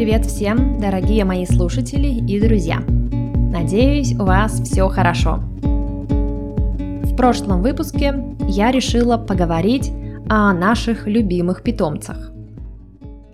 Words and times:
привет 0.00 0.24
всем, 0.24 0.80
дорогие 0.80 1.26
мои 1.26 1.44
слушатели 1.44 2.06
и 2.06 2.40
друзья! 2.40 2.78
Надеюсь, 2.88 4.14
у 4.14 4.24
вас 4.24 4.58
все 4.62 4.88
хорошо. 4.88 5.40
В 5.42 7.14
прошлом 7.16 7.60
выпуске 7.60 8.14
я 8.48 8.72
решила 8.72 9.18
поговорить 9.18 9.90
о 10.26 10.54
наших 10.54 11.06
любимых 11.06 11.62
питомцах, 11.62 12.32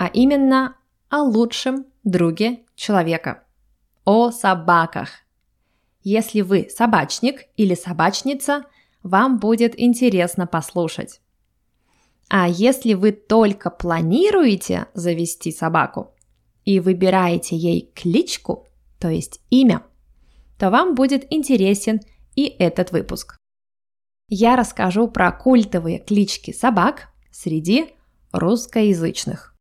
а 0.00 0.08
именно 0.12 0.74
о 1.08 1.22
лучшем 1.22 1.86
друге 2.02 2.64
человека, 2.74 3.44
о 4.04 4.32
собаках. 4.32 5.10
Если 6.02 6.40
вы 6.40 6.66
собачник 6.68 7.44
или 7.56 7.76
собачница, 7.76 8.64
вам 9.04 9.38
будет 9.38 9.78
интересно 9.80 10.48
послушать. 10.48 11.20
А 12.28 12.48
если 12.48 12.94
вы 12.94 13.12
только 13.12 13.70
планируете 13.70 14.88
завести 14.94 15.52
собаку 15.52 16.10
и 16.66 16.80
выбираете 16.80 17.56
ей 17.56 17.90
кличку, 17.94 18.66
то 18.98 19.08
есть 19.08 19.40
имя, 19.48 19.82
то 20.58 20.68
вам 20.68 20.94
будет 20.94 21.32
интересен 21.32 22.00
и 22.34 22.44
этот 22.44 22.92
выпуск. 22.92 23.38
Я 24.28 24.56
расскажу 24.56 25.08
про 25.08 25.30
культовые 25.32 26.00
клички 26.00 26.52
собак 26.52 27.08
среди 27.30 27.94
русскоязычных. 28.32 29.54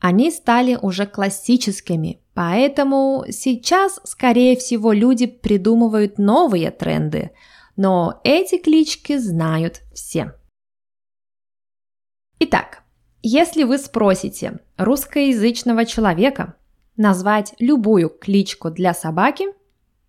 Они 0.00 0.30
стали 0.30 0.78
уже 0.80 1.06
классическими, 1.06 2.20
поэтому 2.34 3.24
сейчас, 3.30 4.00
скорее 4.04 4.56
всего, 4.56 4.92
люди 4.92 5.26
придумывают 5.26 6.18
новые 6.18 6.70
тренды, 6.70 7.32
но 7.76 8.20
эти 8.22 8.58
клички 8.58 9.16
знают 9.16 9.80
все. 9.92 10.34
Итак, 12.38 12.83
если 13.26 13.62
вы 13.62 13.78
спросите 13.78 14.60
русскоязычного 14.76 15.86
человека 15.86 16.56
назвать 16.98 17.54
любую 17.58 18.10
кличку 18.10 18.70
для 18.70 18.92
собаки, 18.92 19.46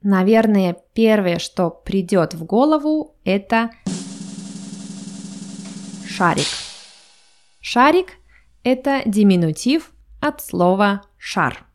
наверное, 0.02 0.76
первое, 0.94 1.40
что 1.40 1.70
придет 1.70 2.34
в 2.34 2.44
голову, 2.44 3.16
это 3.24 3.70
шарик. 6.06 6.46
Шарик– 7.62 8.18
это 8.64 9.02
диминутив 9.06 9.94
от 10.20 10.42
слова 10.42 11.04
шар. 11.18 11.66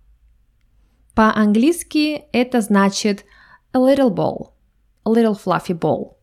По-английски 1.14 2.24
это 2.32 2.60
значит 2.60 3.24
a 3.72 3.78
little 3.78 4.14
ball, 4.14 4.50
a 5.06 5.10
little 5.10 5.38
fluffy 5.42 5.72
ball 5.72 6.16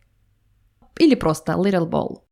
или 0.99 1.15
просто 1.15 1.53
little 1.53 1.89
ball– 1.89 2.21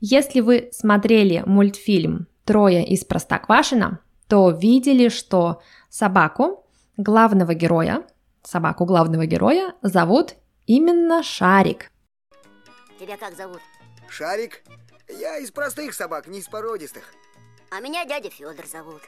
если 0.00 0.40
вы 0.40 0.70
смотрели 0.72 1.42
мультфильм 1.46 2.26
«Трое 2.44 2.84
из 2.86 3.04
Простоквашино», 3.04 4.00
то 4.28 4.50
видели, 4.50 5.08
что 5.08 5.60
собаку 5.88 6.66
главного 6.96 7.54
героя, 7.54 8.06
собаку 8.42 8.84
главного 8.84 9.26
героя 9.26 9.74
зовут 9.82 10.36
именно 10.66 11.22
Шарик. 11.22 11.90
Тебя 12.98 13.16
как 13.16 13.36
зовут? 13.36 13.60
Шарик? 14.08 14.62
Я 15.08 15.38
из 15.38 15.50
простых 15.50 15.94
собак, 15.94 16.28
не 16.28 16.38
из 16.38 16.48
породистых. 16.48 17.12
А 17.70 17.80
меня 17.80 18.04
дядя 18.04 18.30
Федор 18.30 18.66
зовут. 18.66 19.02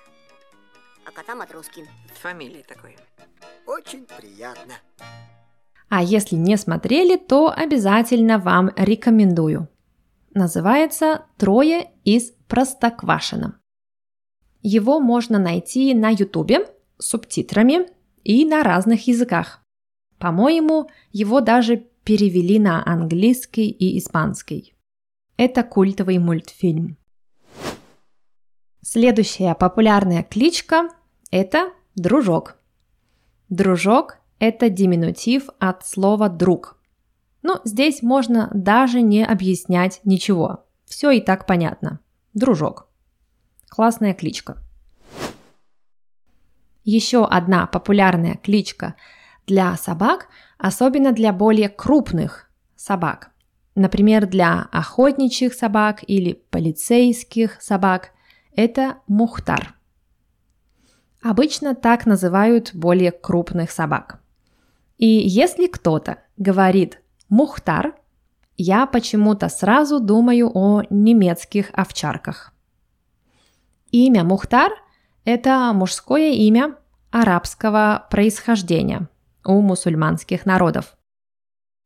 А 1.06 1.10
кота 1.10 1.34
Матроскин. 1.34 1.86
Фамилия 2.20 2.62
такой. 2.62 2.96
Очень 3.66 4.06
приятно. 4.06 4.74
А 5.88 6.02
если 6.02 6.36
не 6.36 6.56
смотрели, 6.56 7.16
то 7.16 7.50
обязательно 7.50 8.38
вам 8.38 8.70
рекомендую 8.76 9.68
называется 10.34 11.26
«Трое 11.36 11.90
из 12.04 12.32
Простоквашино». 12.48 13.58
Его 14.62 15.00
можно 15.00 15.38
найти 15.38 15.94
на 15.94 16.10
Ютубе 16.10 16.66
с 16.98 17.06
субтитрами 17.08 17.88
и 18.24 18.44
на 18.44 18.62
разных 18.62 19.08
языках. 19.08 19.60
По-моему, 20.18 20.88
его 21.10 21.40
даже 21.40 21.88
перевели 22.04 22.58
на 22.58 22.84
английский 22.86 23.68
и 23.68 23.98
испанский. 23.98 24.74
Это 25.36 25.64
культовый 25.64 26.18
мультфильм. 26.18 26.96
Следующая 28.82 29.54
популярная 29.54 30.22
кличка– 30.22 30.88
это 31.30 31.72
дружок. 31.94 32.56
Дружок– 33.48 34.18
это 34.38 34.68
диминутив 34.68 35.48
от 35.58 35.86
слова 35.86 36.28
«друг», 36.28 36.81
но 37.42 37.60
здесь 37.64 38.02
можно 38.02 38.50
даже 38.54 39.00
не 39.00 39.24
объяснять 39.24 40.00
ничего. 40.04 40.64
Все 40.84 41.10
и 41.10 41.20
так 41.20 41.46
понятно. 41.46 42.00
Дружок. 42.34 42.88
Классная 43.68 44.14
кличка. 44.14 44.58
Еще 46.84 47.24
одна 47.24 47.66
популярная 47.66 48.36
кличка 48.36 48.94
для 49.46 49.76
собак, 49.76 50.28
особенно 50.58 51.12
для 51.12 51.32
более 51.32 51.68
крупных 51.68 52.50
собак. 52.76 53.30
Например, 53.74 54.26
для 54.26 54.68
охотничьих 54.70 55.54
собак 55.54 56.00
или 56.06 56.34
полицейских 56.50 57.60
собак– 57.62 58.10
это 58.54 58.98
Мухтар. 59.06 59.74
Обычно 61.22 61.74
так 61.74 62.04
называют 62.04 62.74
более 62.74 63.12
крупных 63.12 63.70
собак. 63.70 64.20
И 64.98 65.06
если 65.06 65.68
кто-то 65.68 66.18
говорит 66.36 67.01
Мухтар, 67.32 67.94
я 68.58 68.84
почему-то 68.84 69.48
сразу 69.48 70.00
думаю 70.00 70.50
о 70.52 70.82
немецких 70.90 71.70
овчарках. 71.72 72.52
Имя 73.90 74.22
Мухтар– 74.22 74.72
это 75.24 75.72
мужское 75.72 76.32
имя 76.32 76.76
арабского 77.10 78.06
происхождения 78.10 79.08
у 79.46 79.62
мусульманских 79.62 80.44
народов. 80.44 80.94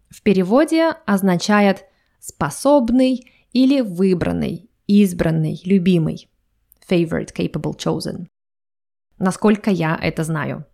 В 0.08 0.20
переводе 0.22 0.96
означает 1.06 1.84
«способный» 2.18 3.30
или 3.52 3.82
«выбранный», 3.82 4.68
«избранный», 4.88 5.60
«любимый»– 5.64 6.28
«favorite», 6.90 7.32
«capable», 7.32 7.76
«chosen». 7.76 8.26
Насколько 9.20 9.70
я 9.70 9.96
это 10.02 10.24
знаю. 10.24 10.66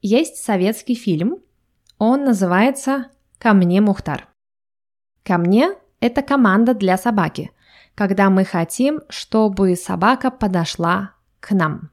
Есть 0.00 0.36
советский 0.36 0.94
фильм, 0.94 1.38
он 1.98 2.22
называется 2.22 3.10
Ко 3.38 3.52
мне 3.52 3.80
Мухтар. 3.80 4.28
Ко 5.22 5.38
мне– 5.38 5.74
это 6.00 6.22
команда 6.22 6.74
для 6.74 6.96
собаки, 6.96 7.52
когда 7.94 8.30
мы 8.30 8.44
хотим, 8.44 9.02
чтобы 9.08 9.76
собака 9.76 10.30
подошла 10.30 11.12
к 11.40 11.52
нам. 11.52 11.90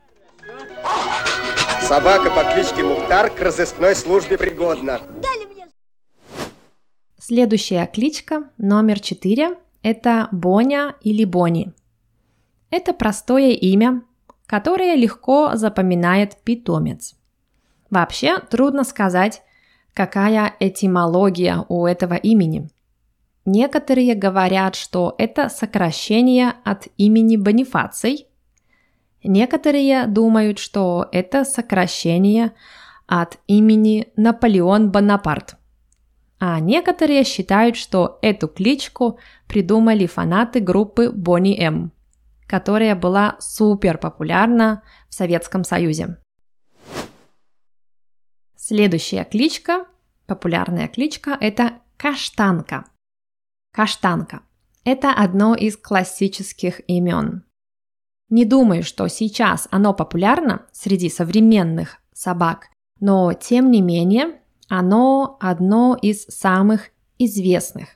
Собака 1.89 2.33
по 2.33 2.43
кличке 2.43 2.83
Мухтар 2.83 3.31
к 3.31 3.41
разыскной 3.41 3.95
службе 3.95 4.37
пригодна. 4.37 5.01
Следующая 7.17 7.87
кличка, 7.87 8.51
номер 8.59 8.99
четыре, 8.99 9.51
это 9.83 10.27
Боня 10.33 10.97
или 11.01 11.25
Бони. 11.25 11.73
Это 12.71 12.93
простое 12.93 13.51
имя, 13.51 14.03
которое 14.47 14.97
легко 14.97 15.53
запоминает 15.55 16.37
питомец. 16.43 17.15
Вообще 17.89 18.41
трудно 18.41 18.83
сказать, 18.83 19.43
какая 19.95 20.57
этимология 20.59 21.65
у 21.69 21.87
этого 21.87 22.15
имени. 22.15 22.69
Некоторые 23.45 24.17
говорят, 24.17 24.75
что 24.75 25.15
это 25.19 25.49
сокращение 25.49 26.55
от 26.65 26.89
имени 26.97 27.37
Бонифаций– 27.37 28.27
Некоторые 29.27 30.07
думают, 30.07 30.61
что 30.61 31.09
это 31.11 31.45
сокращение 31.45 32.53
от 33.07 33.39
имени 33.49 34.13
Наполеон 34.17 34.91
Бонапарт. 34.93 35.57
А 36.39 36.61
некоторые 36.61 37.25
считают, 37.25 37.77
что 37.77 38.19
эту 38.23 38.47
кличку 38.47 39.19
придумали 39.49 40.07
фанаты 40.07 40.61
группы 40.61 41.11
Бонни 41.11 41.59
М, 41.59 41.93
которая 42.47 42.95
была 42.95 43.37
супер 43.41 43.99
популярна 43.99 44.83
в 45.09 45.15
Советском 45.15 45.65
Союзе. 45.65 46.19
Следующая 48.55 49.25
кличка, 49.25 49.87
популярная 50.27 50.87
кличка, 50.87 51.37
это 51.41 51.81
Каштанка. 51.97 52.85
Каштанка– 53.73 54.43
это 54.85 55.11
одно 55.11 55.55
из 55.55 55.77
классических 55.77 56.81
имен. 56.87 57.46
Не 58.29 58.45
думаю, 58.45 58.83
что 58.83 59.07
сейчас 59.09 59.69
оно 59.71 59.95
популярно 59.95 60.67
среди 60.73 61.09
современных 61.09 61.99
собак, 62.13 62.69
но 62.99 63.33
тем 63.33 63.71
не 63.71 63.83
менее 63.83 64.41
оно 64.69 65.37
одно 65.41 65.97
из 66.01 66.25
самых 66.25 66.91
известных. 67.19 67.89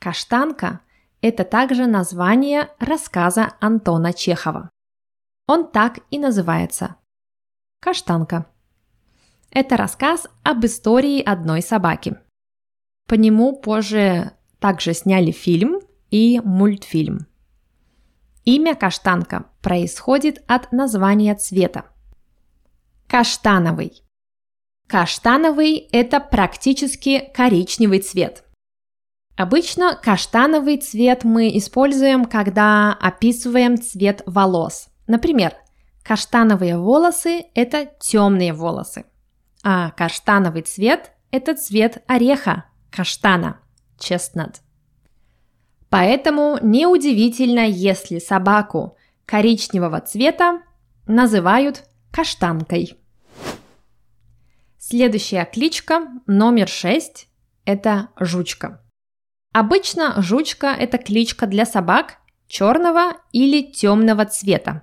Каштанка 0.00 0.80
это 1.20 1.44
также 1.44 1.86
название 1.86 2.70
рассказа 2.78 3.54
Антона 3.60 4.12
Чехова. 4.12 4.70
Он 5.46 5.70
так 5.70 6.00
и 6.10 6.18
называется 6.18 6.96
«Каштанка». 7.80 8.46
Это 9.50 9.76
рассказ 9.76 10.28
об 10.44 10.64
истории 10.66 11.22
одной 11.22 11.62
собаки. 11.62 12.18
По 13.06 13.14
нему 13.14 13.56
позже 13.56 14.32
также 14.58 14.92
сняли 14.92 15.30
фильм 15.30 15.80
и 16.10 16.40
мультфильм. 16.44 17.27
Имя 18.50 18.74
каштанка 18.74 19.44
происходит 19.60 20.42
от 20.48 20.72
названия 20.72 21.34
цвета. 21.34 21.84
Каштановый. 23.06 24.02
Каштановый– 24.86 25.76
это 25.92 26.18
практически 26.18 27.30
коричневый 27.34 28.00
цвет. 28.00 28.44
Обычно 29.36 30.00
каштановый 30.02 30.78
цвет 30.78 31.24
мы 31.24 31.58
используем, 31.58 32.24
когда 32.24 32.94
описываем 32.94 33.76
цвет 33.76 34.22
волос. 34.24 34.88
Например, 35.06 35.52
каштановые 36.02 36.78
волосы– 36.78 37.48
это 37.54 37.90
темные 38.00 38.54
волосы, 38.54 39.04
а 39.62 39.90
каштановый 39.90 40.62
цвет– 40.62 41.12
это 41.30 41.54
цвет 41.54 42.02
ореха, 42.06 42.64
каштана, 42.90 43.60
chestnut. 43.98 44.62
Поэтому 45.90 46.58
неудивительно, 46.62 47.66
если 47.66 48.18
собаку 48.18 48.96
коричневого 49.24 50.00
цвета 50.00 50.62
называют 51.06 51.84
каштанкой. 52.10 52.98
Следующая 54.78 55.44
кличка 55.44 56.08
номер 56.26 56.68
6– 56.68 57.28
это 57.64 58.08
жучка. 58.18 58.82
Обычно 59.52 60.20
жучка– 60.22 60.66
это 60.78 60.98
кличка 60.98 61.46
для 61.46 61.64
собак 61.64 62.18
черного 62.46 63.14
или 63.32 63.62
темного 63.62 64.24
цвета. 64.26 64.82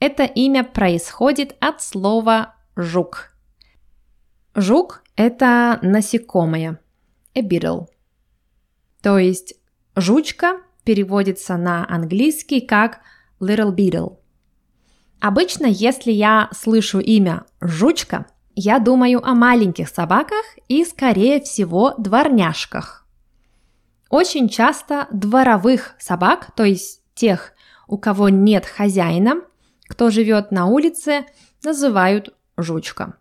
Это 0.00 0.24
имя 0.24 0.64
происходит 0.64 1.56
от 1.60 1.82
слова 1.82 2.54
«жук». 2.74 3.34
Жук– 4.54 5.02
это 5.16 5.78
насекомое– 5.82 6.80
a 7.34 7.42
beetle. 7.42 7.86
То 9.02 9.18
есть 9.18 9.54
жучка 9.96 10.60
переводится 10.84 11.56
на 11.56 11.86
английский 11.88 12.60
как 12.60 13.00
little 13.40 13.74
beetle. 13.74 14.18
Обычно, 15.20 15.66
если 15.66 16.12
я 16.12 16.48
слышу 16.52 16.98
имя 16.98 17.44
жучка, 17.60 18.26
я 18.54 18.78
думаю 18.78 19.24
о 19.24 19.34
маленьких 19.34 19.88
собаках 19.88 20.44
и, 20.68 20.84
скорее 20.84 21.40
всего, 21.40 21.94
дворняжках. 21.98 23.06
Очень 24.08 24.48
часто 24.48 25.06
дворовых 25.12 25.94
собак, 25.98 26.50
то 26.56 26.64
есть 26.64 27.02
тех, 27.14 27.52
у 27.86 27.96
кого 27.98 28.28
нет 28.28 28.66
хозяина, 28.66 29.42
кто 29.88 30.10
живет 30.10 30.50
на 30.50 30.66
улице, 30.66 31.26
называют 31.62 32.34
жучка. 32.56 33.14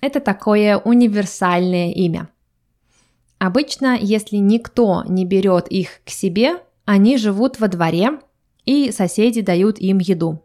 Это 0.00 0.20
такое 0.20 0.78
универсальное 0.78 1.92
имя. 1.92 2.28
Обычно, 3.44 3.98
если 4.00 4.36
никто 4.36 5.02
не 5.08 5.26
берет 5.26 5.66
их 5.66 6.00
к 6.04 6.10
себе, 6.10 6.62
они 6.84 7.16
живут 7.16 7.58
во 7.58 7.66
дворе, 7.66 8.20
и 8.66 8.92
соседи 8.92 9.40
дают 9.40 9.80
им 9.80 9.98
еду. 9.98 10.44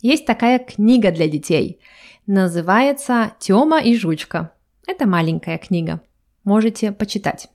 Есть 0.00 0.24
такая 0.24 0.58
книга 0.58 1.12
для 1.12 1.28
детей. 1.28 1.80
Называется 2.26 3.34
«Тёма 3.38 3.78
и 3.78 3.94
жучка». 3.94 4.54
Это 4.86 5.06
маленькая 5.06 5.58
книга. 5.58 6.00
Можете 6.44 6.92
почитать. 6.92 7.50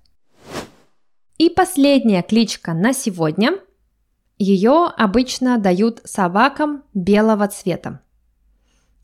И 1.39 1.49
последняя 1.49 2.21
кличка 2.21 2.75
на 2.75 2.93
сегодня. 2.93 3.53
Ее 4.37 4.85
обычно 4.95 5.57
дают 5.57 6.01
собакам 6.03 6.83
белого 6.93 7.47
цвета. 7.47 8.01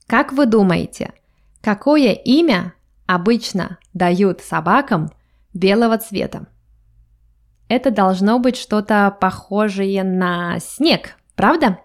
Как 0.05 0.31
вы 0.31 0.45
думаете, 0.45 1.11
какое 1.59 2.11
имя 2.11 2.75
обычно 3.07 3.79
дают 3.95 4.41
собакам 4.41 5.09
белого 5.53 5.97
цвета? 5.97 6.47
Это 7.67 7.91
должно 7.91 8.39
быть 8.39 8.57
что-то 8.57 9.15
похожее 9.19 10.03
на 10.03 10.59
снег, 10.59 11.17
правда? 11.35 11.79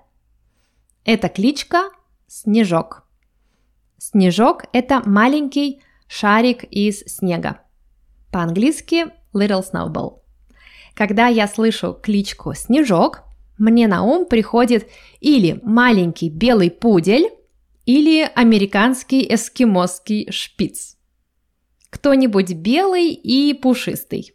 Эта 1.05 1.29
кличка 1.29 1.91
Снежок. 2.27 3.05
Снежок– 3.97 4.65
это 4.75 5.03
маленький 5.07 5.81
шарик 6.07 6.65
из 6.65 7.01
снега. 7.01 7.63
По-английски 8.31 9.07
Little 9.33 9.65
Snowball. 9.65 10.21
Когда 10.95 11.29
я 11.29 11.49
слышу 11.49 11.95
кличку 11.95 12.53
Снежок, 12.53 13.23
мне 13.57 13.89
на 13.89 14.03
ум 14.03 14.27
приходит 14.27 14.89
или 15.21 15.59
маленький 15.63 16.29
белый 16.29 16.71
пудель, 16.71 17.31
или 17.87 18.31
американский 18.35 19.27
эскимосский 19.35 20.31
шпиц. 20.31 20.98
Кто-нибудь 21.91 22.55
белый 22.55 23.13
и 23.13 23.55
пушистый. 23.55 24.35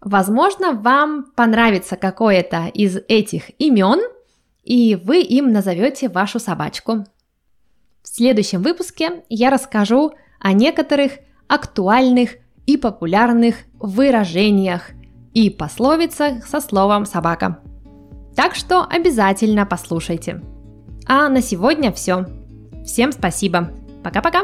Возможно, 0.00 0.72
вам 0.72 1.24
понравится 1.36 1.96
какое-то 1.96 2.66
из 2.74 2.98
этих 3.08 3.50
имен, 3.60 4.00
и 4.64 4.96
вы 4.96 5.22
им 5.22 5.52
назовете 5.52 6.08
вашу 6.08 6.38
собачку. 6.38 7.06
В 8.02 8.08
следующем 8.08 8.62
выпуске 8.62 9.24
я 9.28 9.50
расскажу 9.50 10.12
о 10.40 10.52
некоторых 10.52 11.12
актуальных 11.46 12.36
и 12.66 12.76
популярных 12.76 13.56
выражениях 13.74 14.90
и 15.34 15.50
пословицах 15.50 16.46
со 16.46 16.60
словом 16.60 17.06
«собака». 17.06 17.60
Так 18.34 18.54
что 18.54 18.84
обязательно 18.84 19.66
послушайте. 19.66 20.42
А 21.06 21.28
на 21.28 21.42
сегодня 21.42 21.92
все. 21.92 22.26
Всем 22.84 23.12
спасибо. 23.12 23.72
Пока-пока. 24.02 24.42